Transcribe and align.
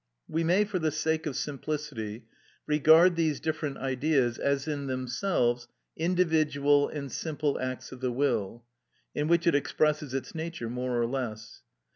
We 0.27 0.43
may, 0.43 0.65
for 0.65 0.79
the 0.79 0.89
sake 0.89 1.27
of 1.27 1.35
simplicity, 1.35 2.25
regard 2.65 3.15
these 3.15 3.39
different 3.39 3.77
Ideas 3.77 4.39
as 4.39 4.67
in 4.67 4.87
themselves 4.87 5.67
individual 5.95 6.87
and 6.87 7.11
simple 7.11 7.59
acts 7.59 7.91
of 7.91 8.01
the 8.01 8.11
will, 8.11 8.63
in 9.13 9.27
which 9.27 9.45
it 9.45 9.53
expresses 9.53 10.15
its 10.15 10.33
nature 10.33 10.71
more 10.71 10.99
or 10.99 11.05
less. 11.05 11.61